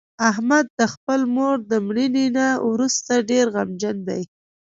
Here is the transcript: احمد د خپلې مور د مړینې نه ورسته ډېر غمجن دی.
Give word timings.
احمد 0.29 0.65
د 0.79 0.81
خپلې 0.93 1.25
مور 1.35 1.55
د 1.71 1.73
مړینې 1.87 2.25
نه 2.37 2.47
ورسته 2.69 3.13
ډېر 3.29 3.45
غمجن 3.55 3.97
دی. 4.09 4.21